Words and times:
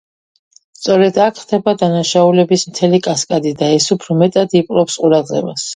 სწორედ 0.77 1.19
აქ 1.25 1.37
ხდება 1.41 1.75
დანაშაულების 1.83 2.67
მთელი 2.73 3.03
კასკადი 3.11 3.55
და 3.63 3.73
ეს 3.79 3.93
უფრო 3.99 4.21
მეტად 4.25 4.63
იპყრობს 4.63 5.03
ყურადღებას. 5.07 5.69